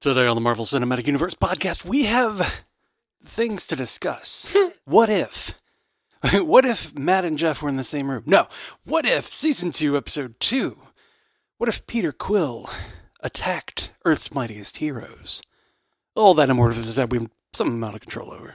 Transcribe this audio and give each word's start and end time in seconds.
Today 0.00 0.26
on 0.26 0.34
the 0.34 0.40
Marvel 0.40 0.64
Cinematic 0.64 1.06
Universe 1.06 1.34
podcast, 1.34 1.84
we 1.84 2.04
have 2.04 2.64
things 3.24 3.66
to 3.66 3.76
discuss. 3.76 4.54
what 4.84 5.08
if? 5.08 5.54
What 6.32 6.64
if 6.64 6.96
Matt 6.98 7.26
and 7.26 7.36
Jeff 7.36 7.60
were 7.60 7.68
in 7.68 7.76
the 7.76 7.84
same 7.84 8.10
room? 8.10 8.22
No. 8.24 8.46
What 8.84 9.04
if 9.04 9.26
season 9.26 9.72
two, 9.72 9.94
episode 9.94 10.40
two? 10.40 10.78
What 11.58 11.68
if 11.68 11.86
Peter 11.86 12.12
Quill 12.12 12.70
attacked 13.20 13.92
Earth's 14.06 14.32
mightiest 14.34 14.78
heroes? 14.78 15.42
All 16.14 16.32
that 16.34 16.48
and 16.48 16.56
more 16.56 16.72
that 16.72 17.10
we 17.10 17.18
have 17.18 17.30
some 17.52 17.68
amount 17.68 17.96
of 17.96 18.00
control 18.00 18.32
over. 18.32 18.54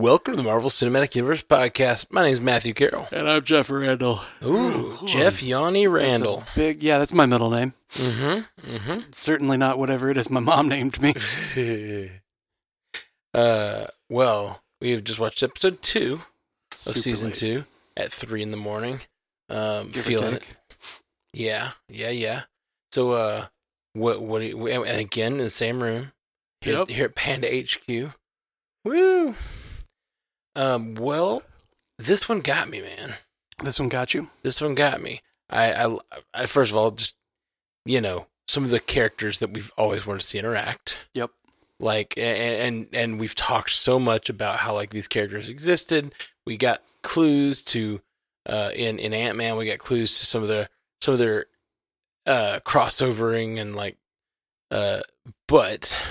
Welcome 0.00 0.32
to 0.32 0.36
the 0.38 0.42
Marvel 0.42 0.70
Cinematic 0.70 1.14
Universe 1.14 1.42
podcast. 1.42 2.12
My 2.12 2.22
name 2.22 2.32
is 2.32 2.40
Matthew 2.40 2.72
Carroll. 2.72 3.06
And 3.12 3.28
I'm 3.28 3.44
Jeff 3.44 3.68
Randall. 3.70 4.20
Ooh, 4.42 4.96
Jeff 5.04 5.42
Yanni 5.42 5.86
Randall. 5.86 6.44
Big, 6.54 6.82
yeah, 6.82 6.98
that's 6.98 7.12
my 7.12 7.26
middle 7.26 7.50
name. 7.50 7.74
Mm-hmm. 7.94 8.70
Mm-hmm. 8.70 9.00
Certainly 9.10 9.56
not 9.58 9.78
whatever 9.78 10.08
it 10.08 10.16
is 10.16 10.30
my 10.30 10.40
mom 10.40 10.68
named 10.68 11.02
me. 11.02 11.12
uh, 13.34 13.86
well, 14.08 14.62
we 14.80 14.92
have 14.92 15.04
just 15.04 15.20
watched 15.20 15.42
episode 15.42 15.82
two 15.82 16.22
of 16.72 16.78
Super 16.78 16.98
season 16.98 17.28
late. 17.28 17.34
two 17.34 17.64
at 17.96 18.12
three 18.12 18.42
in 18.42 18.52
the 18.52 18.56
morning. 18.56 19.00
Um, 19.48 19.90
Give 19.90 20.04
feeling 20.04 20.34
it. 20.34 20.56
Yeah, 21.34 21.72
yeah, 21.88 22.10
yeah. 22.10 22.42
So, 22.92 23.10
uh, 23.10 23.46
what, 24.00 24.22
what, 24.22 24.40
do 24.40 24.46
you, 24.46 24.66
and 24.68 24.98
again 25.00 25.32
in 25.32 25.38
the 25.38 25.50
same 25.50 25.82
room 25.82 26.12
here, 26.60 26.74
Yep. 26.78 26.88
here 26.88 27.04
at 27.06 27.14
Panda 27.14 27.48
HQ. 27.48 28.12
Woo. 28.84 29.34
Um, 30.56 30.94
well, 30.94 31.42
this 31.98 32.28
one 32.28 32.40
got 32.40 32.68
me, 32.68 32.80
man. 32.80 33.14
This 33.62 33.78
one 33.78 33.88
got 33.88 34.14
you. 34.14 34.30
this 34.42 34.60
one 34.60 34.74
got 34.74 35.00
me. 35.02 35.20
I, 35.48 35.72
I, 35.86 35.98
I 36.34 36.46
first 36.46 36.70
of 36.70 36.76
all, 36.76 36.90
just 36.92 37.16
you 37.84 38.00
know, 38.00 38.26
some 38.48 38.64
of 38.64 38.70
the 38.70 38.80
characters 38.80 39.38
that 39.38 39.52
we've 39.52 39.72
always 39.76 40.06
wanted 40.06 40.20
to 40.20 40.26
see 40.26 40.38
interact. 40.38 41.06
Yep. 41.14 41.30
Like, 41.78 42.14
a- 42.16 42.20
a- 42.20 42.66
and 42.66 42.88
and 42.92 43.18
we've 43.20 43.34
talked 43.34 43.70
so 43.70 43.98
much 43.98 44.28
about 44.28 44.58
how 44.58 44.74
like 44.74 44.90
these 44.90 45.08
characters 45.08 45.48
existed. 45.48 46.14
We 46.46 46.56
got 46.56 46.82
clues 47.02 47.62
to, 47.64 48.00
uh, 48.46 48.70
in 48.74 48.98
in 48.98 49.12
Ant 49.14 49.36
Man, 49.38 49.56
we 49.56 49.66
got 49.66 49.78
clues 49.78 50.18
to 50.18 50.26
some 50.26 50.42
of 50.42 50.48
their 50.48 50.68
some 51.00 51.12
of 51.14 51.18
their, 51.18 51.46
uh, 52.26 52.60
crossovering 52.64 53.60
and 53.60 53.74
like, 53.76 53.96
uh, 54.70 55.00
but. 55.48 56.06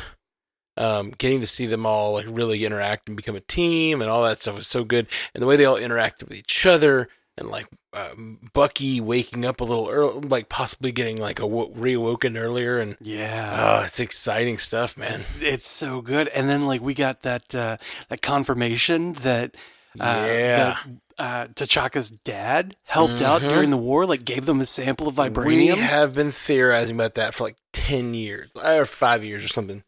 Um, 0.78 1.12
getting 1.18 1.42
to 1.42 1.48
see 1.48 1.66
them 1.66 1.86
all 1.86 2.14
like 2.14 2.26
really 2.30 2.64
interact 2.64 3.10
and 3.10 3.18
become 3.18 3.36
a 3.36 3.42
team 3.42 4.00
and 4.02 4.10
all 4.10 4.24
that 4.24 4.38
stuff 4.42 4.56
was 4.56 4.68
so 4.68 4.86
good, 4.86 5.08
and 5.34 5.42
the 5.44 5.46
way 5.46 5.58
they 5.58 5.66
all 5.66 5.76
interacted 5.76 6.30
with 6.30 6.38
each 6.38 6.66
other, 6.66 7.10
and 7.38 7.50
like 7.50 7.68
um, 7.92 8.40
Bucky 8.54 9.02
waking 9.02 9.44
up 9.46 9.60
a 9.60 9.66
little 9.66 9.90
early, 9.90 10.22
like 10.22 10.48
possibly 10.48 10.94
getting 10.94 11.18
like 11.18 11.40
a 11.40 11.44
reawoken 11.44 12.38
earlier, 12.42 12.80
and 12.80 12.96
Yeah. 13.02 13.80
oh, 13.82 13.84
it's 13.84 14.00
exciting 14.00 14.58
stuff, 14.58 14.96
man. 14.96 15.16
It's, 15.16 15.42
it's 15.42 15.68
so 15.68 16.00
good. 16.02 16.30
And 16.30 16.48
then 16.48 16.66
like 16.66 16.80
we 16.80 16.94
got 16.94 17.24
that 17.24 17.54
uh, 17.54 17.76
that 18.08 18.22
confirmation 18.22 19.12
that 19.14 19.56
uh, 20.00 20.04
Yeah. 20.28 20.58
that, 20.58 20.78
uh, 21.18 21.48
T'Chaka's 21.48 22.10
dad 22.12 22.76
helped 22.86 23.22
out 23.22 23.42
during 23.42 23.70
the 23.72 23.78
war, 23.78 24.06
like 24.06 24.24
gave 24.26 24.46
them 24.46 24.62
a 24.62 24.66
sample 24.66 25.08
of 25.08 25.16
vibranium. 25.16 25.46
We 25.46 25.68
have 25.68 26.14
been 26.16 26.32
theorizing 26.32 26.96
about 26.96 27.16
that 27.16 27.34
for 27.34 27.44
like 27.44 27.58
ten 27.74 28.14
years 28.14 28.52
or 28.64 28.86
five 28.86 29.24
years 29.24 29.44
or 29.44 29.50
something. 29.50 29.84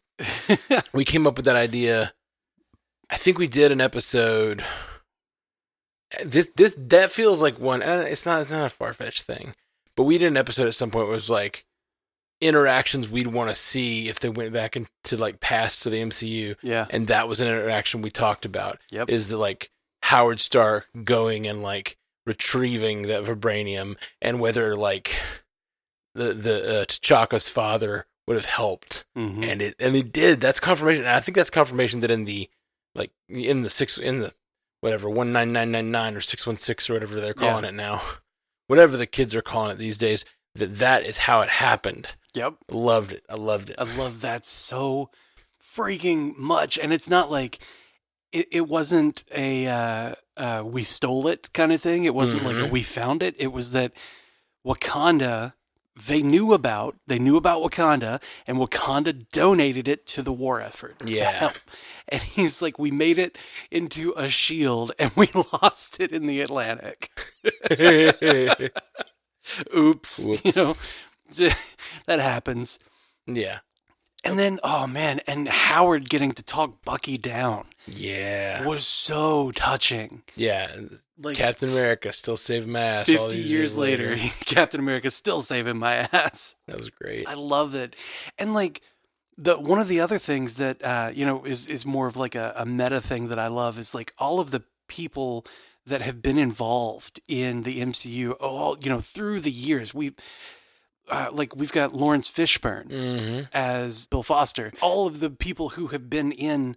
we 0.92 1.04
came 1.04 1.26
up 1.26 1.36
with 1.36 1.46
that 1.46 1.56
idea. 1.56 2.12
I 3.08 3.16
think 3.16 3.38
we 3.38 3.46
did 3.48 3.72
an 3.72 3.80
episode. 3.80 4.62
This 6.24 6.50
this 6.56 6.74
that 6.76 7.10
feels 7.10 7.40
like 7.40 7.58
one. 7.58 7.82
And 7.82 8.06
it's 8.06 8.26
not 8.26 8.42
it's 8.42 8.50
not 8.50 8.66
a 8.66 8.68
far 8.68 8.92
fetched 8.92 9.22
thing, 9.22 9.54
but 9.96 10.04
we 10.04 10.18
did 10.18 10.26
an 10.28 10.36
episode 10.36 10.66
at 10.66 10.74
some 10.74 10.90
point. 10.90 11.06
Where 11.06 11.12
it 11.14 11.16
was 11.16 11.30
like 11.30 11.64
interactions 12.42 13.08
we'd 13.08 13.28
want 13.28 13.48
to 13.48 13.54
see 13.54 14.08
if 14.08 14.20
they 14.20 14.28
went 14.28 14.52
back 14.52 14.76
into 14.76 15.16
like 15.16 15.40
past 15.40 15.82
to 15.84 15.90
the 15.90 16.02
MCU. 16.02 16.56
yeah. 16.62 16.86
and 16.90 17.06
that 17.06 17.28
was 17.28 17.40
an 17.40 17.48
interaction 17.48 18.02
we 18.02 18.10
talked 18.10 18.44
about. 18.44 18.78
Yep. 18.90 19.08
Is 19.08 19.28
that 19.30 19.38
like 19.38 19.70
Howard 20.12 20.40
Stark 20.40 20.88
going 21.04 21.46
and 21.46 21.62
like 21.62 21.96
retrieving 22.26 23.02
that 23.08 23.24
vibranium, 23.24 23.96
and 24.20 24.38
whether 24.40 24.76
like 24.76 25.10
the 26.14 26.32
the 26.34 26.80
uh, 26.80 26.84
T'Chaka's 26.84 27.48
father 27.48 28.06
would 28.26 28.36
have 28.36 28.44
helped, 28.44 29.04
Mhm. 29.16 29.44
and 29.44 29.62
it 29.62 29.74
and 29.78 29.94
they 29.94 30.02
did. 30.02 30.40
That's 30.40 30.60
confirmation. 30.60 31.04
And 31.04 31.10
I 31.16 31.20
think 31.20 31.36
that's 31.36 31.50
confirmation 31.50 32.00
that 32.00 32.10
in 32.10 32.24
the 32.26 32.48
like 32.94 33.10
in 33.28 33.62
the 33.62 33.70
six 33.70 33.96
in 33.98 34.18
the 34.20 34.34
whatever 34.80 35.08
one 35.08 35.32
nine 35.32 35.52
nine 35.52 35.70
nine 35.72 35.90
nine 35.90 36.14
or 36.16 36.20
six 36.20 36.46
one 36.46 36.56
six 36.58 36.88
or 36.90 36.92
whatever 36.94 37.20
they're 37.20 37.34
calling 37.34 37.64
Yeah. 37.64 37.70
it 37.70 37.74
now, 37.74 38.02
whatever 38.66 38.96
the 38.96 39.06
kids 39.06 39.34
are 39.34 39.42
calling 39.42 39.70
it 39.72 39.78
these 39.78 39.98
days. 39.98 40.24
That 40.54 40.76
that 40.80 41.04
is 41.06 41.16
how 41.18 41.40
it 41.40 41.48
happened. 41.48 42.14
Yep. 42.34 42.56
Loved 42.70 43.12
it. 43.12 43.24
I 43.30 43.36
loved 43.36 43.70
it. 43.70 43.76
I 43.78 43.84
love 43.84 44.20
that 44.20 44.44
so 44.44 45.08
freaking 45.58 46.36
much. 46.36 46.78
And 46.78 46.92
it's 46.92 47.08
not 47.08 47.30
like 47.30 47.58
it, 48.32 48.48
it 48.52 48.68
wasn't 48.68 49.24
a 49.34 49.66
uh, 49.68 50.14
uh, 50.36 50.62
we 50.64 50.82
stole 50.82 51.26
it 51.28 51.52
kind 51.52 51.72
of 51.72 51.80
thing. 51.80 52.04
It 52.04 52.14
wasn't 52.14 52.44
like 52.44 52.56
a 52.56 52.68
Mhm. 52.68 52.70
we 52.70 52.82
found 52.82 53.22
it. 53.22 53.34
It 53.38 53.52
was 53.52 53.72
that 53.72 53.92
Wakanda 54.66 55.54
they 56.08 56.22
knew 56.22 56.54
about 56.54 56.96
they 57.06 57.18
knew 57.18 57.36
about 57.36 57.60
Wakanda 57.62 58.20
and 58.46 58.56
Wakanda 58.56 59.26
donated 59.30 59.88
it 59.88 60.06
to 60.06 60.22
the 60.22 60.32
war 60.32 60.60
effort 60.60 60.98
to 61.06 61.24
help. 61.24 61.54
And 62.08 62.20
he's 62.22 62.60
like, 62.60 62.78
we 62.78 62.90
made 62.90 63.18
it 63.18 63.38
into 63.70 64.12
a 64.16 64.28
shield 64.28 64.92
and 64.98 65.10
we 65.16 65.28
lost 65.62 66.00
it 66.00 66.12
in 66.12 66.26
the 66.26 66.40
Atlantic. 66.42 67.10
Oops. 69.76 70.24
Whoops. 70.24 70.44
You 70.44 70.52
know, 70.56 70.76
that 72.06 72.18
happens. 72.20 72.78
yeah. 73.26 73.58
And 74.24 74.38
then, 74.38 74.60
oh 74.62 74.86
man, 74.86 75.20
and 75.26 75.48
Howard 75.48 76.08
getting 76.08 76.32
to 76.32 76.44
talk 76.44 76.84
Bucky 76.84 77.18
down 77.18 77.64
Yeah. 77.86 78.64
was 78.66 78.86
so 78.86 79.50
touching. 79.50 80.22
Yeah. 80.36 80.70
Like 81.20 81.36
Captain 81.36 81.68
America 81.68 82.12
still 82.12 82.36
saving 82.36 82.70
my 82.70 82.80
ass. 82.80 83.08
all 83.14 83.24
fifty 83.24 83.36
these 83.38 83.50
years 83.50 83.76
later, 83.76 84.16
Captain 84.44 84.80
America's 84.80 85.14
still 85.14 85.42
saving 85.42 85.78
my 85.78 86.08
ass. 86.12 86.54
That 86.68 86.76
was 86.76 86.90
great. 86.90 87.26
I 87.26 87.34
love 87.34 87.74
it. 87.74 87.96
And 88.38 88.54
like 88.54 88.82
the 89.38 89.56
one 89.58 89.78
of 89.80 89.88
the 89.88 90.00
other 90.00 90.18
things 90.18 90.56
that 90.56 90.84
uh, 90.84 91.10
you 91.12 91.26
know 91.26 91.44
is 91.44 91.66
is 91.66 91.84
more 91.86 92.06
of 92.06 92.16
like 92.16 92.34
a, 92.34 92.52
a 92.56 92.66
meta 92.66 93.00
thing 93.00 93.28
that 93.28 93.38
I 93.38 93.48
love 93.48 93.78
is 93.78 93.94
like 93.94 94.12
all 94.18 94.38
of 94.40 94.50
the 94.52 94.62
people 94.88 95.44
that 95.86 96.00
have 96.02 96.22
been 96.22 96.38
involved 96.38 97.20
in 97.28 97.62
the 97.62 97.80
MCU 97.80 98.34
all 98.40 98.76
you 98.80 98.88
know 98.90 99.00
through 99.00 99.40
the 99.40 99.50
years. 99.50 99.92
We 99.94 100.12
uh, 101.12 101.28
like 101.32 101.54
we've 101.54 101.70
got 101.72 101.92
Laurence 101.92 102.28
Fishburne 102.30 102.90
hmm 102.90 103.40
as 103.52 104.06
Bill 104.08 104.22
Foster. 104.22 104.72
All 104.80 105.06
of 105.06 105.20
the 105.20 105.30
people 105.30 105.70
who 105.70 105.88
have 105.88 106.08
been 106.10 106.32
in 106.32 106.76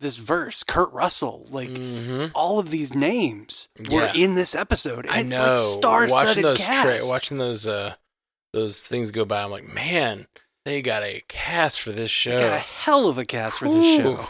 this 0.00 0.18
verse, 0.18 0.62
Kurt 0.62 0.92
Russell, 0.92 1.46
like 1.50 1.76
hmm 1.76 2.26
all 2.34 2.58
of 2.58 2.70
these 2.70 2.94
names 2.94 3.68
were 3.90 4.04
Yeah. 4.04 4.12
in 4.14 4.34
this 4.34 4.54
episode. 4.54 5.06
And 5.06 5.14
I 5.14 5.20
it's 5.20 5.30
know. 5.38 5.44
like 5.44 5.56
star-studded 5.56 6.26
watching 6.28 6.42
those 6.42 6.58
cast. 6.58 7.08
watching 7.10 7.38
those 7.38 7.66
uh 7.66 7.94
those 8.52 8.86
things 8.86 9.10
go 9.10 9.24
by, 9.24 9.42
I'm 9.42 9.50
like, 9.50 9.72
man, 9.72 10.26
they 10.64 10.82
got 10.82 11.02
a 11.02 11.22
cast 11.28 11.80
for 11.80 11.90
this 11.92 12.10
show. 12.10 12.30
They 12.30 12.36
got 12.40 12.52
a 12.52 12.58
hell 12.58 13.08
of 13.08 13.16
a 13.18 13.24
cast 13.24 13.58
for 13.58 13.68
this 13.68 13.84
show. 13.96 14.26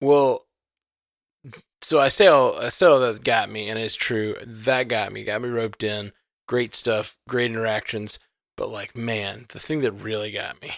Well, 0.00 0.46
so 1.82 1.98
I 2.00 2.08
say 2.08 2.26
all 2.26 2.58
I 2.58 2.68
say 2.68 2.86
all 2.86 3.00
that 3.00 3.24
got 3.24 3.50
me, 3.50 3.68
and 3.68 3.78
it's 3.78 3.94
true. 3.96 4.36
That 4.46 4.84
got 4.88 5.12
me, 5.12 5.24
got 5.24 5.42
me 5.42 5.48
roped 5.48 5.82
in. 5.82 6.12
Great 6.48 6.74
stuff, 6.74 7.16
great 7.28 7.50
interactions. 7.50 8.18
But 8.56 8.70
like, 8.70 8.96
man, 8.96 9.46
the 9.50 9.60
thing 9.60 9.80
that 9.82 9.92
really 9.92 10.32
got 10.32 10.60
me, 10.60 10.72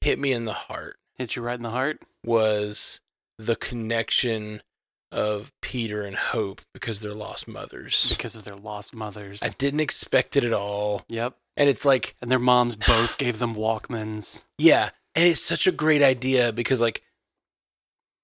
hit 0.00 0.18
me 0.18 0.32
in 0.32 0.44
the 0.46 0.52
heart, 0.54 0.96
Hit 1.18 1.36
you 1.36 1.42
right 1.42 1.56
in 1.56 1.62
the 1.62 1.70
heart. 1.70 2.00
was 2.24 3.00
the 3.38 3.56
connection 3.56 4.62
of 5.10 5.52
Peter 5.60 6.02
and 6.02 6.16
Hope 6.16 6.62
because 6.72 7.00
they're 7.00 7.12
lost 7.12 7.46
mothers. 7.46 8.08
because 8.16 8.34
of 8.34 8.44
their 8.44 8.56
lost 8.56 8.94
mothers. 8.94 9.42
I 9.42 9.48
didn't 9.58 9.80
expect 9.80 10.36
it 10.38 10.44
at 10.44 10.54
all. 10.54 11.02
yep. 11.10 11.36
And 11.54 11.68
it's 11.68 11.84
like, 11.84 12.14
And 12.22 12.30
their 12.30 12.38
moms 12.38 12.76
both 12.76 13.18
gave 13.18 13.38
them 13.38 13.54
Walkmans. 13.54 14.44
yeah, 14.56 14.88
and 15.14 15.26
it's 15.28 15.42
such 15.42 15.66
a 15.66 15.72
great 15.72 16.00
idea 16.02 16.50
because 16.52 16.80
like 16.80 17.02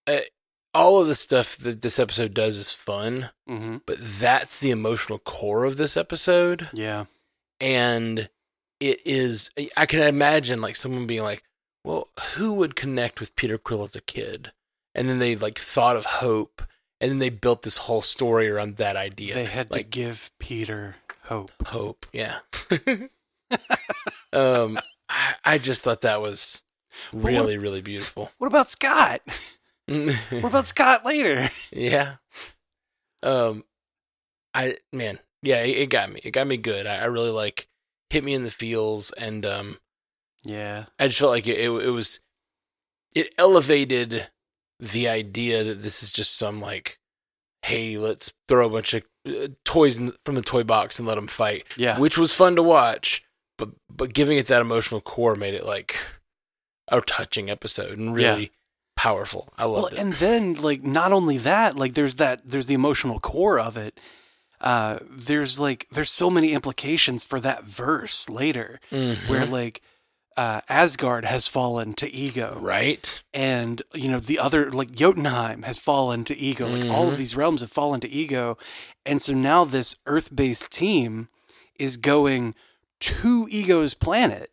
uh, 0.07 0.21
all 0.79 1.01
of 1.01 1.07
the 1.09 1.15
stuff 1.15 1.57
that 1.59 1.83
this 1.83 1.99
episode 1.99 2.33
does 2.35 2.57
is 2.57 2.73
fun, 2.73 3.31
Mm-hmm. 3.49 3.79
but 3.87 3.97
that's 4.01 4.59
the 4.59 4.71
emotional 4.71 5.19
core 5.19 5.65
of 5.65 5.77
this 5.77 5.97
episode. 5.97 6.69
Yeah. 6.73 7.05
and 7.61 8.29
it 8.81 9.01
is 9.05 9.51
i 9.77 9.87
can 9.87 9.99
imagine 10.01 10.61
like 10.61 10.77
someone 10.77 11.05
being 11.09 11.23
like 11.25 11.43
well 11.85 12.07
who 12.37 12.53
would 12.53 12.77
connect 12.77 13.19
with 13.19 13.35
peter 13.35 13.59
quill 13.59 13.83
as 13.83 13.97
a 13.97 14.01
kid 14.01 14.53
and 14.95 15.09
then 15.09 15.19
they 15.19 15.35
like 15.35 15.59
thought 15.59 15.97
of 15.97 16.05
hope 16.05 16.63
and 17.01 17.11
then 17.11 17.19
they 17.19 17.29
built 17.31 17.63
this 17.63 17.79
whole 17.79 18.01
story 18.01 18.49
around 18.49 18.77
that 18.77 18.95
idea 18.95 19.35
They 19.35 19.47
had 19.47 19.69
to 19.73 19.83
give 19.83 20.31
Peter 20.39 20.95
hope. 21.25 21.51
hope 21.67 22.07
yeah 22.13 22.39
um 24.33 24.79
I, 25.09 25.35
I 25.45 25.59
just 25.59 25.83
thought 25.83 26.03
that 26.03 26.21
was 26.21 26.63
what- 27.11 27.33
really 27.33 27.59
really 27.59 27.81
beautiful 27.83 28.31
What 28.39 28.47
about 28.47 28.69
Scott? 28.69 29.23
What 30.31 30.45
about 30.45 30.67
Scott 30.67 31.05
later? 31.05 31.49
yeah 31.73 32.17
um 33.23 33.65
i 34.55 34.77
man 34.93 35.19
yeah 35.43 35.63
it, 35.63 35.77
it 35.77 35.91
got 35.91 36.11
me 36.13 36.21
it 36.23 36.31
got 36.31 36.47
me 36.47 36.57
good 36.57 36.87
I, 36.87 36.99
I 36.99 37.05
really 37.07 37.31
like 37.31 37.67
hit 38.11 38.23
me 38.23 38.35
in 38.35 38.45
the 38.45 38.51
feels 38.51 39.11
and 39.13 39.45
um 39.45 39.79
Yeah. 40.45 40.85
I 40.99 41.09
just 41.09 41.19
felt 41.19 41.33
like 41.33 41.47
it, 41.49 41.59
it, 41.59 41.69
it 41.71 41.91
was 41.91 42.21
it 43.15 43.35
elevated 43.39 44.29
the 44.79 45.09
idea 45.09 45.65
that 45.65 45.83
this 45.83 46.03
is 46.05 46.13
just 46.13 46.37
some 46.37 46.61
like, 46.61 46.99
hey, 47.63 47.99
let's 47.99 48.33
throw 48.47 48.67
a 48.67 48.71
bunch 48.71 48.95
of 48.95 49.03
uh, 49.27 49.49
toys 49.65 49.99
in, 49.99 50.13
from 50.25 50.37
the 50.37 50.43
toy 50.43 50.63
box 50.63 50.99
and 51.01 51.09
let 51.09 51.17
them 51.17 51.27
fight, 51.27 51.65
Yeah. 51.77 51.99
which 51.99 52.17
was 52.17 52.33
fun 52.35 52.55
to 52.57 52.63
watch. 52.63 53.25
But 53.57 53.71
but 53.91 54.15
giving 54.15 54.39
it 54.39 54.47
that 54.47 54.63
emotional 54.63 55.01
core 55.01 55.35
made 55.35 55.55
it 55.55 55.67
like 55.67 55.97
a 56.87 57.01
touching 57.01 57.51
episode 57.51 57.99
and 57.99 58.17
Yeah. 58.19 58.47
Powerful. 58.99 59.53
I 59.57 59.65
Well, 59.67 59.87
it. 59.87 59.99
and 59.99 60.13
then 60.15 60.55
like 60.55 60.83
not 60.83 61.13
only 61.13 61.39
that, 61.39 61.77
like 61.77 61.95
there's 61.95 62.17
that 62.17 62.43
there's 62.45 62.67
the 62.67 62.75
emotional 62.75 63.21
core 63.21 63.59
of 63.61 63.77
it. 63.77 63.99
Uh 64.61 64.99
there's 65.09 65.61
like 65.61 65.87
there's 65.93 66.11
so 66.11 66.29
many 66.31 66.53
implications 66.53 67.23
for 67.25 67.39
that 67.41 67.63
verse 67.65 68.29
later 68.29 68.81
Mhm. 68.91 69.29
where 69.29 69.47
like 69.47 69.83
uh 70.37 70.61
Asgard 70.69 71.25
has 71.25 71.47
fallen 71.49 71.93
to 71.95 72.07
ego. 72.11 72.59
right? 72.61 73.23
and 73.33 73.83
you 73.95 74.09
know 74.11 74.19
the 74.21 74.39
other 74.41 74.71
like 74.73 74.91
Jotunheim 74.93 75.63
has 75.63 75.79
fallen 75.79 76.25
to 76.25 76.35
ego. 76.37 76.69
Like 76.69 76.91
all 76.91 77.07
of 77.09 77.15
Mhm. 77.15 77.19
these 77.19 77.37
realms 77.37 77.61
have 77.61 77.71
fallen 77.73 78.01
to 78.01 78.09
ego, 78.09 78.59
and 79.07 79.23
so 79.23 79.33
now 79.33 79.65
this 79.65 79.97
Earth-based 80.07 80.71
team 80.73 81.29
is 81.79 81.97
going 81.97 82.55
to 83.01 83.47
Ego's 83.51 83.95
planet 83.95 84.51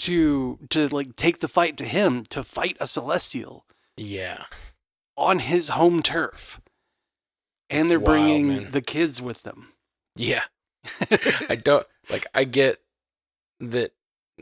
to 0.00 0.58
to 0.70 0.88
like 0.88 1.16
take 1.16 1.40
the 1.40 1.48
fight 1.48 1.76
to 1.78 1.84
him 1.84 2.24
to 2.24 2.42
fight 2.42 2.76
a 2.80 2.86
Celestial 2.86 3.64
Yeah. 3.96 4.44
on 5.16 5.38
his 5.40 5.70
home 5.70 6.02
turf, 6.02 6.60
and 7.70 7.90
they're 7.90 8.00
wild, 8.00 8.06
bringing 8.18 8.48
man. 8.48 8.70
the 8.72 8.82
kids 8.82 9.22
with 9.22 9.42
them. 9.42 9.72
Yeah. 10.16 10.44
I 11.48 11.56
don't 11.62 11.86
like. 12.10 12.26
I 12.34 12.44
get 12.44 12.78
that 13.60 13.92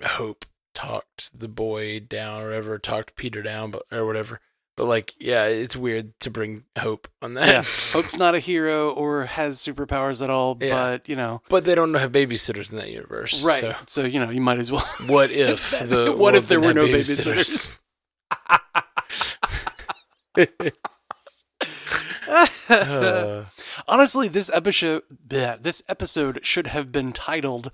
Hope 0.05 0.45
talked 0.75 1.39
the 1.39 1.49
boy 1.49 2.01
down 2.01 2.43
or 2.43 2.47
whatever, 2.47 2.79
talked 2.79 3.15
Peter 3.15 3.43
down, 3.43 3.71
but 3.71 3.83
or 3.93 4.05
whatever. 4.07 4.41
But 4.77 4.87
like, 4.87 5.15
yeah, 5.19 5.45
it's 5.45 5.77
weird 5.77 6.19
to 6.21 6.31
bring 6.31 6.65
Hope 6.79 7.07
on 7.21 7.35
that. 7.35 7.47
yeah, 7.49 7.63
Hope's 7.93 8.17
not 8.17 8.35
a 8.35 8.39
hero 8.39 8.91
or 8.91 9.27
has 9.27 9.59
superpowers 9.59 10.23
at 10.23 10.31
all, 10.31 10.57
Yeah. 10.61 10.71
but 10.75 11.09
you 11.09 11.17
know, 11.17 11.43
but 11.51 11.65
they 11.65 11.75
don't 11.75 11.93
have 11.95 12.11
babysitters 12.13 12.73
in 12.73 12.79
that 12.79 12.89
universe, 12.91 13.45
right? 13.45 13.61
So 13.61 13.75
So, 13.87 14.05
you 14.05 14.19
know, 14.19 14.31
you 14.31 14.41
might 14.41 14.59
as 14.59 14.73
well. 14.73 14.85
what 15.09 15.31
if 15.31 15.71
the 15.81 16.13
What 16.17 16.35
if 16.35 16.49
there 16.49 16.61
were 16.61 16.73
no 16.73 16.87
babysitters? 16.87 17.79
Uh, 22.69 23.45
Honestly, 23.89 24.29
this 24.29 24.51
episode, 24.53 25.03
bleh, 25.27 25.63
this 25.63 25.83
episode 25.89 26.41
should 26.45 26.67
have 26.69 26.93
been 26.93 27.13
titled 27.13 27.71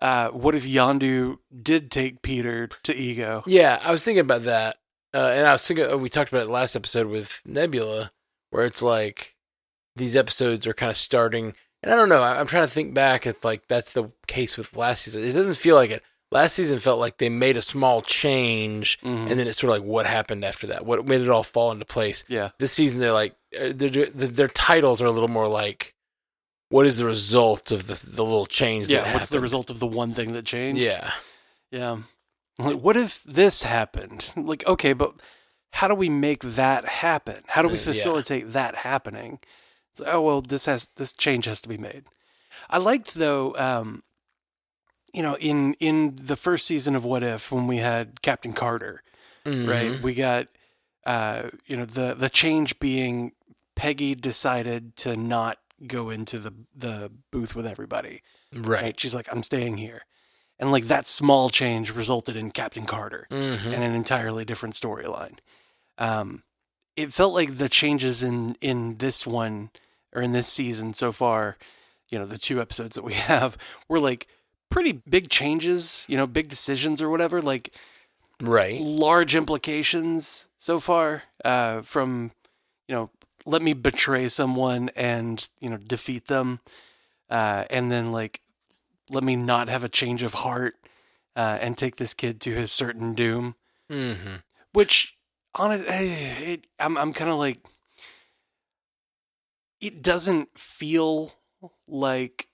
uh, 0.00 0.28
"What 0.28 0.54
if 0.54 0.64
Yondu 0.64 1.38
did 1.62 1.90
take 1.90 2.22
Peter 2.22 2.68
to 2.84 2.94
Ego?" 2.94 3.42
yeah, 3.46 3.78
I 3.82 3.90
was 3.90 4.04
thinking 4.04 4.20
about 4.20 4.44
that, 4.44 4.76
uh, 5.14 5.18
and 5.34 5.46
I 5.46 5.52
was 5.52 5.66
thinking 5.66 5.86
oh, 5.86 5.96
we 5.96 6.08
talked 6.08 6.32
about 6.32 6.46
it 6.46 6.50
last 6.50 6.76
episode 6.76 7.06
with 7.08 7.42
Nebula, 7.46 8.10
where 8.50 8.64
it's 8.64 8.82
like 8.82 9.34
these 9.96 10.16
episodes 10.16 10.66
are 10.66 10.72
kind 10.74 10.90
of 10.90 10.96
starting, 10.96 11.54
and 11.82 11.92
I 11.92 11.96
don't 11.96 12.08
know. 12.08 12.22
I- 12.22 12.38
I'm 12.40 12.46
trying 12.46 12.64
to 12.66 12.70
think 12.70 12.94
back 12.94 13.26
if 13.26 13.44
like 13.44 13.66
that's 13.68 13.92
the 13.92 14.10
case 14.26 14.56
with 14.56 14.76
last 14.76 15.02
season. 15.02 15.22
It 15.22 15.32
doesn't 15.32 15.56
feel 15.56 15.76
like 15.76 15.90
it. 15.90 16.02
Last 16.30 16.54
season 16.54 16.78
felt 16.78 16.98
like 16.98 17.18
they 17.18 17.28
made 17.28 17.58
a 17.58 17.60
small 17.62 18.00
change, 18.00 18.98
Mhm. 19.00 19.30
and 19.30 19.38
then 19.38 19.46
it's 19.46 19.58
sort 19.58 19.76
of 19.76 19.82
like 19.82 19.86
what 19.86 20.06
happened 20.06 20.46
after 20.46 20.66
that. 20.68 20.86
What 20.86 21.04
made 21.06 21.20
it 21.20 21.28
all 21.28 21.42
fall 21.42 21.72
into 21.72 21.84
place? 21.84 22.24
Yeah, 22.26 22.50
This 22.58 22.72
season, 22.72 23.00
they're 23.00 23.12
like 23.12 23.34
uh, 23.54 23.68
they're, 23.74 24.06
their 24.06 24.48
titles 24.48 25.02
are 25.02 25.06
a 25.06 25.10
little 25.10 25.28
more 25.28 25.46
like, 25.46 25.94
what 26.70 26.86
is 26.86 26.96
the 26.96 27.04
result 27.04 27.70
of 27.70 27.86
the 27.86 27.94
the 28.02 28.24
little 28.24 28.46
change? 28.46 28.88
that 28.88 28.94
yeah. 28.94 29.12
What's 29.12 29.28
the 29.28 29.40
result 29.40 29.68
of 29.68 29.78
the 29.78 29.86
one 29.86 30.12
thing 30.14 30.32
that 30.32 30.46
changed? 30.46 30.78
Yeah, 30.80 31.10
yeah. 31.70 31.98
Like, 32.62 32.80
what 32.80 32.96
if 32.96 33.22
this 33.24 33.62
happened? 33.62 34.32
Like, 34.36 34.66
okay, 34.66 34.92
but 34.92 35.12
how 35.70 35.88
do 35.88 35.94
we 35.94 36.08
make 36.08 36.42
that 36.42 36.84
happen? 36.84 37.42
How 37.48 37.62
do 37.62 37.68
we 37.68 37.74
Uh, 37.74 37.78
yeah. 37.78 37.84
facilitate 37.84 38.50
that 38.52 38.76
happening? 38.76 39.38
It's 39.92 40.00
like, 40.00 40.12
oh 40.14 40.20
well, 40.22 40.40
this 40.40 40.66
has 40.66 40.88
this 40.96 41.12
change 41.12 41.44
has 41.46 41.60
to 41.62 41.68
be 41.68 41.78
made. 41.78 42.04
I 42.70 42.78
liked 42.78 43.14
though, 43.14 43.54
um, 43.56 44.02
you 45.12 45.22
know, 45.22 45.36
in 45.38 45.74
in 45.74 46.16
the 46.16 46.36
first 46.36 46.66
season 46.66 46.94
of 46.96 47.04
What 47.04 47.22
If 47.22 47.52
when 47.52 47.66
we 47.66 47.78
had 47.78 48.22
Captain 48.22 48.52
Carter. 48.52 49.02
right? 49.44 49.92
Mhm. 49.92 50.02
We 50.02 50.14
got 50.14 50.48
uh, 51.06 51.50
you 51.66 51.76
know 51.76 51.84
the 51.84 52.14
the 52.14 52.28
change 52.30 52.78
being 52.78 53.32
Peggy 53.74 54.14
decided 54.14 54.94
to 54.96 55.16
not 55.16 55.58
go 55.86 56.10
into 56.10 56.38
the 56.38 56.52
the 56.74 57.10
booth 57.30 57.54
with 57.54 57.66
everybody. 57.66 58.22
Right. 58.54 58.82
Right? 58.82 59.00
She's 59.00 59.14
like, 59.14 59.28
I'm 59.32 59.42
staying 59.42 59.78
here, 59.78 60.02
and 60.62 60.70
like 60.70 60.84
that 60.84 61.06
small 61.06 61.50
change 61.50 61.92
resulted 61.92 62.36
in 62.36 62.52
Captain 62.52 62.86
Carter 62.86 63.26
Mm-hmm. 63.30 63.74
and 63.74 63.82
an 63.82 63.94
entirely 63.94 64.44
different 64.44 64.76
storyline. 64.76 65.38
Um, 65.98 66.44
it 66.96 67.12
felt 67.12 67.34
like 67.34 67.56
the 67.56 67.68
changes 67.68 68.22
in 68.22 68.56
in 68.60 68.98
this 68.98 69.26
one 69.26 69.70
or 70.14 70.22
in 70.22 70.32
this 70.32 70.46
season 70.46 70.92
so 70.94 71.10
far, 71.10 71.56
you 72.08 72.18
know, 72.18 72.26
the 72.26 72.38
two 72.38 72.60
episodes 72.60 72.94
that 72.94 73.02
we 73.04 73.14
have 73.32 73.58
were 73.88 73.98
like 74.00 74.28
pretty 74.70 74.92
big 74.92 75.28
changes, 75.28 76.06
you 76.08 76.16
know, 76.16 76.26
big 76.26 76.48
decisions 76.48 77.02
or 77.02 77.10
whatever. 77.10 77.42
Like 77.42 77.74
Right. 78.40 78.80
large 78.80 79.34
implications 79.36 80.48
so 80.56 80.78
far 80.78 81.24
uh, 81.44 81.82
from 81.82 82.30
you 82.88 82.94
know 82.94 83.10
let 83.44 83.62
me 83.62 83.72
betray 83.72 84.28
someone 84.28 84.90
and 84.96 85.48
you 85.60 85.70
know 85.70 85.76
defeat 85.76 86.26
them 86.26 86.60
uh, 87.30 87.64
and 87.70 87.90
then 87.90 88.12
like 88.12 88.40
let 89.12 89.22
me 89.22 89.36
not 89.36 89.68
have 89.68 89.84
a 89.84 89.88
change 89.88 90.22
of 90.22 90.34
heart 90.34 90.74
uh, 91.36 91.58
and 91.60 91.76
take 91.78 91.96
this 91.96 92.14
kid 92.14 92.40
to 92.40 92.54
his 92.54 92.72
certain 92.72 93.14
doom 93.14 93.54
Mm-hmm. 93.90 94.36
which 94.72 95.16
honest 95.54 95.84
it, 95.88 96.66
i'm, 96.80 96.96
I'm 96.96 97.12
kind 97.12 97.30
of 97.30 97.38
like 97.38 97.58
it 99.80 100.02
doesn't 100.02 100.56
feel 100.58 101.32
like 101.86 102.48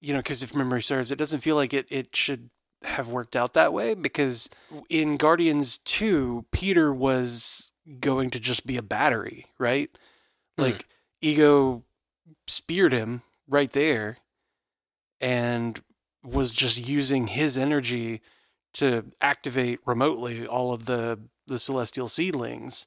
you 0.00 0.12
know 0.12 0.20
because 0.20 0.42
if 0.42 0.54
memory 0.54 0.82
serves 0.82 1.10
it 1.10 1.18
doesn't 1.18 1.40
feel 1.40 1.56
like 1.56 1.74
it, 1.74 1.86
it 1.90 2.14
should 2.14 2.50
have 2.84 3.08
worked 3.08 3.36
out 3.36 3.54
that 3.54 3.72
way 3.72 3.94
because 3.94 4.50
in 4.88 5.16
guardians 5.16 5.78
2 5.78 6.46
peter 6.52 6.92
was 6.92 7.70
going 8.00 8.30
to 8.30 8.38
just 8.40 8.66
be 8.66 8.76
a 8.76 8.82
battery 8.82 9.46
right 9.58 9.90
Hmm. 10.58 10.62
like 10.64 10.86
ego 11.20 11.84
speared 12.46 12.92
him 12.92 13.22
right 13.48 13.70
there 13.72 14.18
and 15.22 15.80
was 16.22 16.52
just 16.52 16.76
using 16.86 17.28
his 17.28 17.56
energy 17.56 18.20
to 18.74 19.04
activate 19.22 19.80
remotely 19.86 20.46
all 20.46 20.72
of 20.74 20.84
the 20.86 21.18
the 21.46 21.58
celestial 21.58 22.08
seedlings 22.08 22.86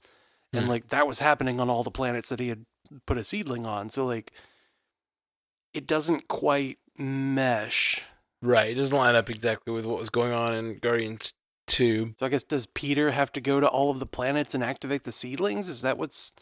and 0.54 0.66
Hmm. 0.66 0.70
like 0.70 0.88
that 0.88 1.08
was 1.08 1.20
happening 1.20 1.60
on 1.60 1.70
all 1.70 1.84
the 1.84 1.92
planets 1.92 2.30
that 2.30 2.40
he 2.40 2.50
had 2.50 2.66
put 3.08 3.18
a 3.18 3.24
seedling 3.24 3.66
on 3.66 3.90
so 3.90 4.06
like 4.06 4.32
it 5.74 5.88
doesn't 5.88 6.28
quite 6.28 6.78
mesh 6.98 8.02
Right. 8.42 8.70
It 8.70 8.76
doesn't 8.76 8.96
line 8.96 9.16
up 9.16 9.30
exactly 9.30 9.74
with 9.74 9.86
what 9.86 9.98
was 9.98 10.10
going 10.12 10.32
on 10.32 10.54
in 10.54 10.78
Guardians 10.78 11.34
2. 11.68 12.14
so 12.20 12.26
i 12.26 12.30
guess 12.30 12.44
does 12.44 12.68
peter 12.68 13.10
have 13.12 13.32
to 13.34 13.42
go 13.42 13.60
to 13.60 13.68
all 13.68 13.90
of 13.90 14.00
the 14.00 14.06
planets 14.06 14.54
and 14.54 14.64
activate 14.64 15.04
the 15.04 15.12
seedlings 15.12 15.68
is 15.68 15.82
that 15.82 15.98
what's 15.98 16.28
is 16.28 16.34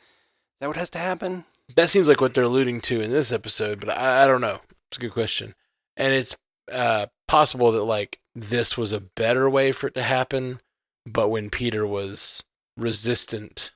that 0.59 0.67
what 0.67 0.75
has 0.75 0.89
to 0.89 0.99
happen 0.99 1.45
That 1.77 1.89
seems 1.89 2.07
like 2.09 2.19
what 2.21 2.33
they're 2.33 2.43
alluding 2.43 2.81
to 2.81 2.99
in 3.01 3.09
this 3.09 3.31
episode, 3.31 3.79
but 3.79 3.89
I, 3.97 4.23
I 4.23 4.27
don't 4.27 4.41
know. 4.41 4.59
It's 4.89 4.97
a 4.97 4.99
good 5.01 5.13
question. 5.13 5.55
And 5.97 6.13
it's 6.13 6.35
uh, 6.71 7.07
possible 7.27 7.71
that, 7.71 7.83
like, 7.83 8.19
this 8.35 8.77
was 8.77 8.93
a 8.93 8.99
better 8.99 9.49
way 9.49 9.71
for 9.71 9.87
it 9.87 9.95
to 9.95 10.03
happen, 10.03 10.59
but 11.05 11.29
when 11.29 11.49
Peter 11.49 11.85
was 11.85 12.43
resistant, 12.77 13.73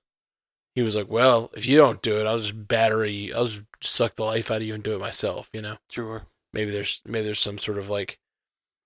he 0.74 0.81
was 0.81 0.95
like, 0.95 1.09
well, 1.09 1.51
if 1.55 1.67
you 1.67 1.77
don't 1.77 2.01
do 2.01 2.19
it, 2.19 2.25
I'll 2.25 2.39
just 2.39 2.67
battery, 2.67 3.31
I'll 3.33 3.45
just 3.45 3.62
suck 3.81 4.15
the 4.15 4.24
life 4.24 4.50
out 4.50 4.57
of 4.57 4.63
you 4.63 4.74
and 4.74 4.83
do 4.83 4.95
it 4.95 5.00
myself, 5.00 5.50
you 5.53 5.62
know? 5.62 5.77
sure 5.91 6.25
maybe 6.53 6.71
there's 6.71 7.01
maybe 7.05 7.25
there's 7.25 7.39
some 7.39 7.57
sort 7.57 7.77
of 7.77 7.89
like 7.89 8.17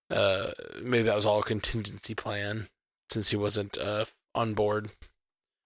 uh 0.09 0.51
maybe 0.81 1.03
that 1.03 1.15
was 1.15 1.25
all 1.25 1.39
a 1.39 1.43
contingency 1.43 2.13
plan 2.13 2.67
since 3.09 3.29
he 3.29 3.37
wasn't 3.37 3.77
uh 3.77 4.03
on 4.35 4.53
board 4.53 4.89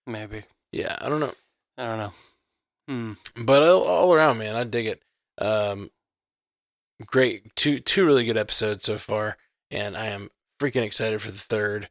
maybe 0.06 0.44
Yeah, 0.72 0.96
I 1.02 1.10
don't 1.10 1.20
know. 1.20 1.34
I 1.78 1.84
don't 1.84 1.98
know. 1.98 2.12
Hmm. 2.88 3.14
But 3.44 3.64
all, 3.64 3.84
all 3.84 4.14
around, 4.14 4.38
man, 4.38 4.56
I 4.56 4.64
dig 4.64 4.86
it. 4.86 5.02
Um, 5.40 5.90
great, 7.06 7.56
two 7.56 7.80
two 7.80 8.06
really 8.06 8.26
good 8.26 8.38
episodes 8.38 8.84
so 8.86 8.98
far, 8.98 9.38
and 9.72 9.96
I 9.98 10.08
am 10.08 10.30
freaking 10.60 10.84
excited 10.84 11.22
for 11.22 11.32
the 11.32 11.38
third. 11.38 11.90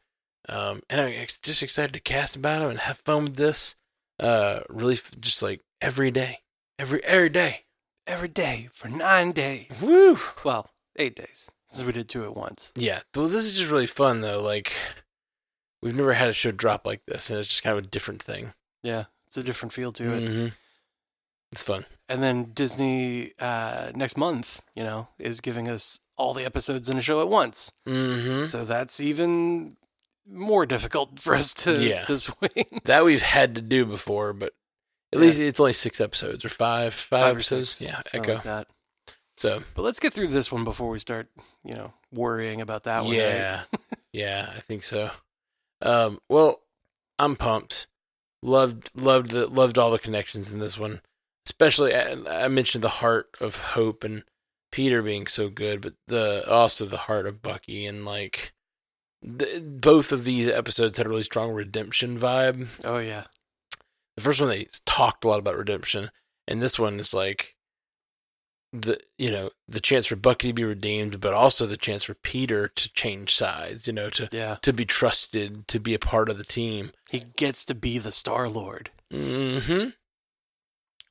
Um, 0.49 0.83
and 0.91 1.01
I'm 1.01 1.09
ex- 1.15 1.39
just 1.39 1.63
excited 1.63 1.95
to 1.95 2.01
cast 2.01 2.37
about 2.37 2.61
them 2.61 2.71
and 2.71 2.79
have 2.81 2.99
fun 2.99 3.25
with 3.25 3.37
this. 3.37 3.77
Uh, 4.21 4.61
really, 4.69 4.95
f- 4.95 5.11
just 5.19 5.43
like 5.43 5.61
every 5.81 6.11
day, 6.11 6.41
every 6.79 7.03
every 7.05 7.29
day. 7.31 7.61
Every 8.07 8.29
day 8.29 8.69
for 8.75 8.89
nine 8.89 9.33
days. 9.33 9.83
Woo! 9.91 10.19
Well, 10.45 10.69
eight 10.97 11.17
days. 11.17 11.51
Since 11.69 11.87
we 11.87 11.93
did 11.93 12.09
two 12.09 12.25
at 12.25 12.37
once. 12.37 12.71
Yeah, 12.77 13.01
well, 13.17 13.27
this 13.29 13.47
is 13.47 13.57
just 13.57 13.71
really 13.71 13.87
fun 13.87 14.21
though. 14.21 14.43
Like, 14.43 14.71
we've 15.83 15.97
never 15.97 16.13
had 16.13 16.29
a 16.29 16.33
show 16.35 16.51
drop 16.51 16.87
like 16.87 17.01
this, 17.07 17.31
and 17.31 17.39
it's 17.39 17.49
just 17.49 17.63
kind 17.63 17.79
of 17.79 17.85
a 17.85 17.89
different 17.89 18.23
thing. 18.23 18.53
Yeah, 18.83 19.05
it's 19.27 19.39
a 19.39 19.43
different 19.43 19.73
feel 19.73 19.91
to 19.93 20.05
it. 20.17 20.29
hmm 20.29 20.47
It's 21.55 21.63
fun. 21.63 21.85
And 22.09 22.21
then 22.21 22.51
Disney 22.53 23.31
uh, 23.39 23.93
next 23.95 24.17
month, 24.17 24.61
you 24.75 24.83
know, 24.83 25.07
is 25.21 25.41
giving 25.41 25.69
us 25.69 26.01
all 26.17 26.35
the 26.35 26.45
episodes 26.45 26.91
in 26.91 26.99
a 26.99 27.01
show 27.01 27.21
at 27.21 27.29
once. 27.29 27.71
hmm 27.87 28.41
So 28.41 28.65
that's 28.65 28.99
even 29.01 29.77
more 30.29 30.67
difficult 30.67 31.21
for 31.25 31.37
us 31.37 31.55
to 31.55 31.81
Yeah. 31.81 32.03
to 32.07 32.19
swing. 32.19 32.81
That 32.87 33.05
we've 33.05 33.23
had 33.23 33.55
to 33.55 33.63
do 33.63 33.87
before, 33.87 34.33
but 34.33 34.53
at 35.13 35.21
Yeah. 35.21 35.27
least 35.27 35.39
it's 35.39 35.61
only 35.61 35.75
six 35.75 36.01
episodes 36.01 36.45
or 36.45 36.49
five, 36.49 36.93
five, 36.93 37.21
Five 37.21 37.35
episodes. 37.37 37.69
six, 37.71 37.89
Yeah, 37.89 38.01
Echo. 38.13 38.35
like 38.35 38.43
that. 38.43 38.67
So 39.37 39.63
But 39.75 39.83
let's 39.83 40.01
get 40.01 40.13
through 40.13 40.29
this 40.29 40.51
one 40.51 40.65
before 40.65 40.91
we 40.91 40.99
start, 40.99 41.29
you 41.65 41.75
know, 41.75 41.95
worrying 42.11 42.61
about 42.63 42.83
that 42.83 43.05
one. 43.05 43.13
right? 43.13 43.17
yeah, 43.21 43.63
yeah, 44.13 44.53
I 44.57 44.59
think 44.59 44.83
so. 44.83 45.11
Um, 45.81 46.19
well, 46.29 46.63
I'm 47.17 47.37
pumped. 47.37 47.87
Loved, 48.43 48.91
loved 49.01 49.31
the, 49.31 49.47
loved 49.47 49.79
all 49.79 49.91
the 49.93 49.99
connections 49.99 50.51
in 50.51 50.59
this 50.59 50.77
one. 50.77 51.01
Especially, 51.47 51.95
I, 51.95 52.49
mentioned 52.49 52.83
the 52.85 52.89
heart 52.89 53.29
of 53.41 53.63
Hope 53.63 54.03
and 54.05 54.25
Peter 54.73 55.03
being 55.03 55.27
so 55.27 55.49
good, 55.51 55.81
but 55.83 55.95
the 56.09 56.45
also 56.51 56.87
the 56.87 56.97
heart 56.97 57.27
of 57.27 57.43
Bucky 57.43 57.87
and 57.87 58.05
like 58.05 58.53
the, 59.23 59.61
both 59.65 60.11
of 60.13 60.25
these 60.25 60.49
episodes 60.49 60.99
had 60.99 61.07
a 61.07 61.11
really 61.11 61.23
strong 61.23 61.51
redemption 61.53 62.19
vibe. 62.19 62.69
Oh 62.85 62.99
yeah. 62.99 63.25
the 64.17 64.23
first 64.23 64.41
one 64.41 64.49
they 64.51 64.67
talked 64.87 65.25
a 65.25 65.29
lot 65.29 65.39
about 65.39 65.57
redemption 65.57 66.11
and 66.49 66.61
this 66.63 66.79
one 66.79 66.99
is 67.01 67.15
like 67.15 67.55
the 68.73 68.99
you 69.19 69.31
know 69.31 69.51
the 69.69 69.81
chance 69.81 70.07
for 70.07 70.17
bucky 70.17 70.49
to 70.49 70.53
be 70.53 70.65
redeemed 70.65 71.21
but 71.21 71.33
also 71.33 71.65
the 71.65 71.77
chance 71.77 72.03
for 72.05 72.15
peter 72.15 72.67
to 72.67 72.93
change 72.93 73.33
sides 73.35 73.87
you 73.87 73.93
know 73.93 74.11
to 74.11 74.29
Yeah. 74.33 74.57
to 74.63 74.73
be 74.73 74.85
trusted 74.85 75.69
to 75.69 75.79
be 75.79 75.95
a 75.95 75.99
part 75.99 76.29
of 76.29 76.39
the 76.39 76.45
team 76.45 76.91
He 77.09 77.21
gets 77.37 77.65
to 77.67 77.75
be 77.75 77.99
the 77.99 78.11
Star 78.13 78.49
Lord. 78.49 78.91
hmm 79.13 79.87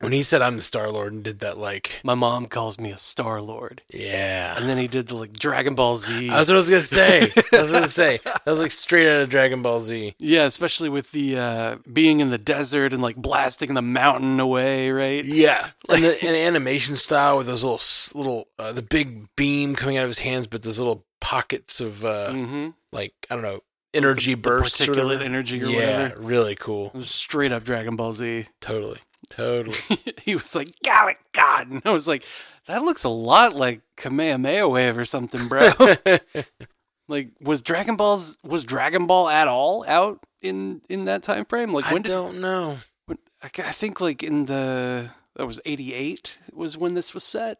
when 0.03 0.11
he 0.11 0.21
said 0.23 0.41
i'm 0.41 0.55
the 0.55 0.61
star 0.61 0.89
lord 0.91 1.13
and 1.13 1.23
did 1.23 1.39
that 1.39 1.57
like 1.57 2.01
My 2.03 2.13
mom 2.15 2.45
calls 2.47 2.79
me 2.79 2.91
a 2.91 2.97
Star 2.97 3.41
Lord. 3.41 3.81
yeah 3.93 4.55
And 4.57 4.67
then 4.69 4.77
he 4.77 4.87
did 4.87 5.07
the 5.07 5.15
like 5.15 5.33
Dragon 5.33 5.75
Ball 5.75 5.97
Z. 5.97 6.29
that's 6.29 6.49
what 6.49 6.55
i 6.55 6.57
was 6.57 6.69
gonna 6.69 6.81
say 6.81 7.21
i 7.53 7.61
was 7.61 7.71
gonna 7.71 7.87
say 7.87 8.19
that 8.23 8.45
was 8.45 8.59
like 8.59 8.71
straight 8.71 9.07
out 9.09 9.21
of 9.23 9.29
dragon 9.29 9.61
ball 9.61 9.79
z 9.79 10.13
yeah, 10.19 10.43
especially 10.45 10.89
with 10.89 11.11
the 11.11 11.37
uh, 11.37 11.75
being 11.91 12.19
in 12.19 12.29
the 12.29 12.37
desert 12.37 12.93
and 12.93 13.01
like 13.01 13.15
blasting 13.15 13.73
the 13.73 13.81
mountain 13.81 14.39
away, 14.39 14.89
right? 14.91 15.23
Yeah, 15.25 15.69
and 15.89 16.03
the, 16.03 16.09
and 16.23 16.33
the 16.35 16.39
animation 16.39 16.95
style 16.95 17.37
with 17.37 17.47
those 17.47 17.63
little 17.63 17.79
little 18.19 18.47
uh, 18.59 18.71
the 18.71 18.81
big 18.81 19.33
beam 19.35 19.75
coming 19.75 19.97
out 19.97 20.03
of 20.03 20.09
his 20.09 20.19
hands, 20.19 20.47
but 20.47 20.61
those 20.63 20.79
little 20.79 21.05
pockets 21.19 21.79
of 21.81 22.05
uh, 22.05 22.29
mm-hmm. 22.31 22.69
like 22.91 23.13
I 23.29 23.35
don't 23.35 23.43
know 23.43 23.61
energy 23.93 24.33
The 24.33 24.41
bursts, 24.41 24.81
or 24.81 24.93
particulate 24.93 25.03
whatever. 25.05 25.23
energy 25.23 25.63
or 25.63 25.67
yeah, 25.67 26.01
whatever. 26.03 26.21
really 26.21 26.55
cool. 26.55 26.91
Straight 27.01 27.51
up 27.51 27.63
Dragon 27.63 27.95
Ball 27.95 28.13
Z. 28.13 28.45
Totally, 28.61 28.99
totally. 29.29 29.77
he 30.21 30.35
was 30.35 30.55
like, 30.55 30.69
Gallic 30.83 31.19
God. 31.33 31.69
And 31.69 31.81
I 31.85 31.91
was 31.91 32.07
like, 32.07 32.23
that 32.67 32.83
looks 32.83 33.03
a 33.03 33.09
lot 33.09 33.55
like 33.55 33.81
Kamehameha 33.97 34.67
Wave 34.67 34.97
or 34.97 35.05
something, 35.05 35.47
bro. 35.47 35.71
like, 37.07 37.31
was 37.41 37.61
Dragon 37.61 37.95
Ball's 37.95 38.37
was 38.43 38.63
Dragon 38.65 39.07
Ball 39.07 39.29
at 39.29 39.47
all 39.47 39.85
out 39.87 40.23
in 40.41 40.81
in 40.89 41.05
that 41.05 41.23
time 41.23 41.45
frame? 41.45 41.73
Like, 41.73 41.85
I 41.85 41.93
when 41.93 42.01
did 42.03 42.11
don't 42.11 42.39
know. 42.41 42.77
when, 43.05 43.17
I 43.41 43.47
I 43.47 43.71
think 43.71 43.99
like 44.01 44.23
in 44.23 44.45
the 44.45 45.09
that 45.35 45.45
was 45.45 45.59
eighty 45.65 45.93
eight 45.93 46.39
was 46.53 46.77
when 46.77 46.93
this 46.93 47.13
was 47.13 47.23
set. 47.23 47.57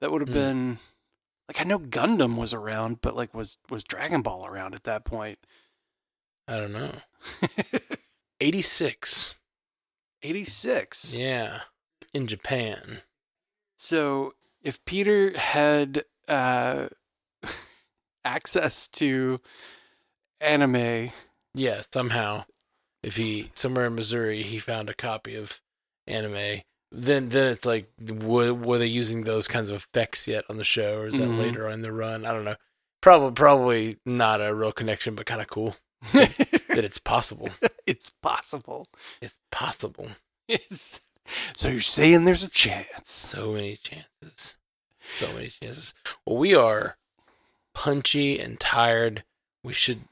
That 0.00 0.10
would 0.12 0.20
have 0.22 0.28
Hmm. 0.28 0.34
been 0.34 0.78
like 1.48 1.60
I 1.60 1.64
know 1.64 1.78
Gundam 1.78 2.36
was 2.36 2.52
around, 2.52 3.00
but 3.00 3.14
like 3.16 3.32
was 3.34 3.58
was 3.70 3.84
Dragon 3.84 4.22
Ball 4.22 4.46
around 4.46 4.74
at 4.74 4.84
that 4.84 5.04
point? 5.04 5.38
I 6.48 6.56
don't 6.58 6.72
know. 6.72 6.92
Eighty 8.40 8.62
six. 8.62 9.36
Eighty 10.26 10.42
six. 10.44 11.16
Yeah, 11.16 11.60
in 12.12 12.26
Japan. 12.26 13.02
So 13.76 14.32
if 14.60 14.84
Peter 14.84 15.38
had 15.38 16.02
uh, 16.26 16.88
access 18.24 18.88
to 18.88 19.40
anime, 20.40 21.10
Yeah, 21.54 21.80
somehow, 21.80 22.44
if 23.04 23.16
he 23.16 23.50
somewhere 23.54 23.86
in 23.86 23.94
Missouri 23.94 24.42
he 24.42 24.58
found 24.58 24.90
a 24.90 24.94
copy 24.94 25.36
of 25.36 25.60
anime, 26.08 26.62
then 26.90 27.28
then 27.28 27.52
it's 27.52 27.64
like, 27.64 27.88
were, 28.00 28.52
were 28.52 28.78
they 28.78 28.86
using 28.86 29.22
those 29.22 29.46
kinds 29.46 29.70
of 29.70 29.76
effects 29.76 30.26
yet 30.26 30.44
on 30.50 30.56
the 30.56 30.64
show, 30.64 30.98
or 30.98 31.06
is 31.06 31.18
that 31.18 31.28
Mhm. 31.30 31.38
later 31.38 31.68
on 31.68 31.82
the 31.82 31.92
run? 31.92 32.24
I 32.26 32.32
don't 32.32 32.44
know. 32.44 32.56
Probably 33.00 33.30
probably 33.32 33.98
not 34.04 34.40
a 34.40 34.52
real 34.52 34.72
connection, 34.72 35.14
but 35.14 35.26
kind 35.26 35.40
of 35.40 35.46
cool 35.46 35.76
that 36.76 36.84
it's 36.84 36.98
possible. 36.98 37.48
it's 37.86 38.10
possible. 38.10 38.86
It's 39.20 39.38
possible. 39.50 40.08
It's, 40.48 41.00
so 41.56 41.68
you're 41.68 41.80
saying 41.80 42.24
there's 42.24 42.44
a 42.44 42.50
chance? 42.50 43.10
So 43.10 43.52
many 43.52 43.76
chances. 43.76 44.58
So 45.00 45.32
many 45.32 45.48
chances. 45.48 45.94
Well, 46.24 46.36
we 46.36 46.54
are 46.54 46.96
punchy 47.74 48.38
and 48.38 48.60
tired. 48.60 49.24
We 49.64 49.72
should. 49.72 50.02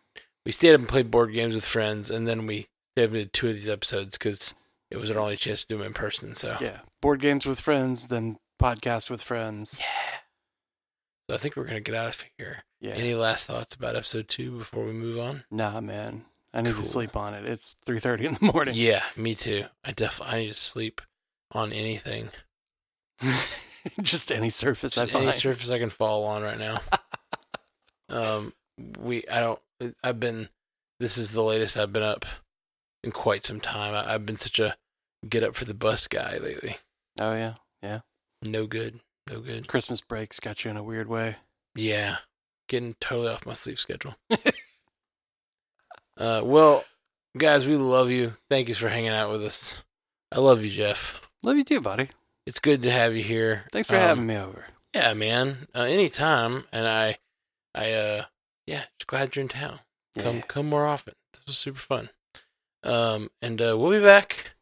We 0.44 0.52
stayed 0.52 0.74
up 0.74 0.80
and 0.80 0.88
played 0.88 1.10
board 1.10 1.32
games 1.32 1.54
with 1.54 1.64
friends, 1.64 2.10
and 2.10 2.26
then 2.26 2.46
we 2.46 2.66
stayed 2.96 3.04
up 3.04 3.10
and 3.10 3.14
did 3.14 3.32
two 3.32 3.48
of 3.48 3.54
these 3.54 3.68
episodes 3.68 4.18
because 4.18 4.54
it 4.90 4.96
was 4.96 5.10
our 5.10 5.18
only 5.18 5.36
chance 5.36 5.62
to 5.62 5.68
do 5.68 5.78
them 5.78 5.86
in 5.86 5.94
person. 5.94 6.34
So 6.34 6.56
Yeah, 6.60 6.80
board 7.00 7.20
games 7.20 7.46
with 7.46 7.60
friends, 7.60 8.06
then 8.06 8.38
podcast 8.60 9.10
with 9.10 9.22
friends. 9.22 9.80
Yeah. 9.80 10.18
So 11.28 11.36
I 11.36 11.38
think 11.38 11.56
we're 11.56 11.64
gonna 11.64 11.80
get 11.80 11.94
out 11.94 12.14
of 12.14 12.24
here. 12.36 12.64
Yeah. 12.80 12.92
Any 12.92 13.14
last 13.14 13.46
thoughts 13.46 13.74
about 13.74 13.96
episode 13.96 14.28
two 14.28 14.58
before 14.58 14.84
we 14.84 14.92
move 14.92 15.18
on? 15.18 15.44
Nah, 15.50 15.80
man. 15.80 16.26
I 16.54 16.60
need 16.62 16.74
Cool. 16.74 16.82
to 16.84 16.88
sleep 16.88 17.16
on 17.16 17.34
it. 17.34 17.44
It's 17.44 17.74
three 17.84 17.98
thirty 17.98 18.26
in 18.26 18.34
the 18.34 18.52
morning. 18.52 18.74
Yeah, 18.76 19.02
me 19.16 19.34
too. 19.34 19.64
I 19.84 19.90
definitely 19.92 20.34
I 20.34 20.38
need 20.38 20.48
to 20.48 20.54
sleep 20.54 21.00
on 21.52 21.72
anything, 21.72 22.30
Just 24.02 24.32
any 24.32 24.50
surface 24.50 24.96
I 24.96 25.02
Just 25.04 25.14
any 25.16 25.30
surface 25.32 25.70
I 25.70 25.78
can 25.78 25.90
fall 25.90 26.24
on 26.24 26.42
right 26.42 26.58
now. 26.58 26.80
um, 28.08 28.52
we 28.98 29.24
I 29.30 29.40
don't. 29.40 29.60
I've 30.02 30.20
been. 30.20 30.48
This 31.00 31.18
is 31.18 31.32
the 31.32 31.42
latest 31.42 31.76
I've 31.76 31.92
been 31.92 32.02
up 32.02 32.24
in 33.02 33.10
quite 33.10 33.44
some 33.44 33.60
time. 33.60 33.94
I, 33.94 34.14
I've 34.14 34.24
been 34.24 34.36
such 34.36 34.58
a 34.58 34.76
get 35.28 35.42
up 35.42 35.54
for 35.54 35.64
the 35.64 35.74
bus 35.74 36.06
guy 36.06 36.38
lately. 36.38 36.78
oh 37.20 37.34
yeah, 37.34 37.54
yeah. 37.82 38.00
No 38.42 38.66
good. 38.66 39.00
No 39.30 39.40
good. 39.40 39.66
Christmas 39.66 40.00
breaks 40.00 40.38
got 40.40 40.64
you 40.64 40.70
in 40.70 40.76
a 40.76 40.82
weird 40.82 41.08
way. 41.08 41.36
Yeah, 41.74 42.18
getting 42.68 42.94
totally 43.00 43.28
off 43.28 43.46
my 43.46 43.52
sleep 43.54 43.78
schedule. 43.78 44.14
uh, 46.18 46.42
well, 46.44 46.84
guys, 47.36 47.66
we 47.66 47.76
love 47.76 48.10
you. 48.10 48.34
Thank 48.48 48.68
you 48.68 48.74
for 48.74 48.88
hanging 48.88 49.10
out 49.10 49.30
with 49.30 49.44
us. 49.44 49.82
I 50.32 50.40
love 50.40 50.64
you, 50.64 50.70
Jeff. 50.70 51.20
Love 51.42 51.56
you 51.56 51.64
too, 51.64 51.80
buddy. 51.80 52.08
It's 52.46 52.58
good 52.58 52.82
to 52.82 52.90
have 52.90 53.14
you 53.16 53.22
here. 53.22 53.64
Thanks 53.72 53.88
for 53.88 53.96
Um, 53.96 54.02
having 54.02 54.26
me 54.26 54.36
over. 54.36 54.66
Yeah, 54.94 55.14
man. 55.14 55.66
Uh, 55.74 55.82
anytime. 55.82 56.66
And 56.72 56.86
I, 56.86 57.18
I, 57.74 57.92
uh, 57.92 58.24
yeah, 58.66 58.84
just 58.98 59.06
glad 59.06 59.34
you're 59.34 59.42
in 59.42 59.48
town. 59.48 59.80
Come, 60.18 60.36
Yeah. 60.36 60.42
come 60.42 60.68
more 60.68 60.86
often. 60.86 61.14
This 61.32 61.42
was 61.46 61.58
super 61.58 61.78
fun. 61.80 62.10
Um, 62.82 63.30
and 63.42 63.60
uh, 63.60 63.76
we'll 63.78 63.90
be 63.98 64.04
back. 64.04 64.52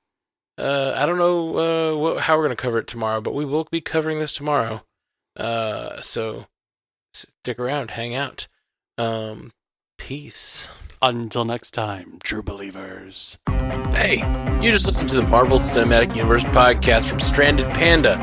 Uh, 0.59 0.93
I 0.97 1.07
don't 1.07 1.19
know 1.19 1.59
uh, 1.59 1.97
what, 1.99 2.21
how 2.23 2.37
we're 2.37 2.45
gonna 2.45 2.57
cover 2.57 2.79
it 2.79 2.87
tomorrow, 2.87 3.21
but 3.21 3.35
we 3.35 3.45
will 3.45 3.65
be 3.71 3.81
covering 3.81 4.19
this 4.21 4.33
tomorrow. 4.33 4.85
Uh, 5.37 6.01
so 6.01 6.47
stick 7.15 7.59
around, 7.59 7.93
hang 7.93 8.15
out. 8.15 8.49
Um, 8.99 9.53
peace. 10.03 10.69
Until 11.01 11.45
next 11.45 11.71
time, 11.71 12.19
true 12.25 12.43
believers. 12.43 13.39
Hey, 13.93 14.17
you 14.61 14.73
just 14.73 14.85
listened 14.85 15.11
to 15.11 15.17
the 15.17 15.29
Marvel 15.29 15.59
Cinematic 15.59 16.17
Universe 16.17 16.43
podcast 16.45 17.09
from 17.09 17.21
Stranded 17.21 17.71
Panda. 17.71 18.19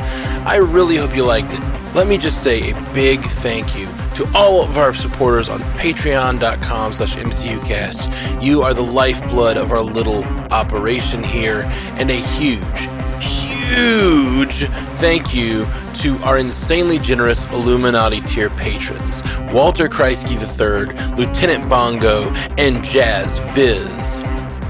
I 0.45 0.57
really 0.57 0.97
hope 0.97 1.15
you 1.15 1.23
liked 1.23 1.53
it. 1.53 1.61
Let 1.95 2.07
me 2.07 2.17
just 2.17 2.43
say 2.43 2.71
a 2.71 2.93
big 2.93 3.21
thank 3.21 3.77
you 3.77 3.87
to 4.15 4.29
all 4.35 4.61
of 4.61 4.77
our 4.77 4.93
supporters 4.93 5.47
on 5.47 5.61
patreon.com 5.79 6.91
slash 6.91 7.15
mcucast. 7.15 8.43
You 8.43 8.61
are 8.61 8.73
the 8.73 8.81
lifeblood 8.81 9.55
of 9.55 9.71
our 9.71 9.81
little 9.81 10.25
operation 10.51 11.23
here, 11.23 11.63
and 11.95 12.09
a 12.09 12.13
huge, 12.13 12.87
huge 13.69 14.65
thank 14.97 15.33
you 15.33 15.65
to 15.93 16.17
our 16.19 16.37
insanely 16.37 16.97
generous 16.99 17.45
Illuminati 17.51 18.21
tier 18.21 18.49
patrons 18.49 19.23
Walter 19.51 19.87
Kreisky 19.87 20.35
III, 20.37 21.15
Lieutenant 21.15 21.69
Bongo, 21.69 22.31
and 22.57 22.83
Jazz 22.83 23.39
Viz. 23.53 24.21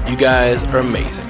You 0.08 0.16
guys 0.16 0.62
are 0.64 0.78
amazing. 0.78 1.26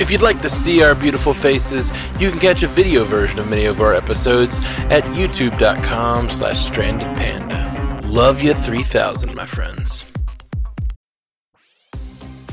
If 0.00 0.10
you'd 0.10 0.22
like 0.22 0.40
to 0.42 0.50
see 0.50 0.82
our 0.82 0.94
beautiful 0.94 1.34
faces, 1.34 1.92
you 2.18 2.30
can 2.30 2.38
catch 2.38 2.62
a 2.62 2.68
video 2.68 3.04
version 3.04 3.38
of 3.38 3.48
many 3.48 3.66
of 3.66 3.80
our 3.80 3.94
episodes 3.94 4.60
at 4.90 5.04
youtube.com 5.04 6.30
slash 6.30 6.70
strandedpanda. 6.70 8.02
Love 8.08 8.42
you 8.42 8.54
3000, 8.54 9.34
my 9.34 9.46
friends. 9.46 10.11